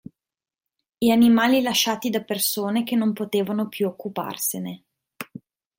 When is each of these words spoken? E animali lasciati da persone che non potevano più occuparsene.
E 0.97 1.11
animali 1.11 1.61
lasciati 1.61 2.09
da 2.09 2.23
persone 2.23 2.83
che 2.83 2.95
non 2.95 3.13
potevano 3.13 3.69
più 3.69 3.85
occuparsene. 3.85 4.83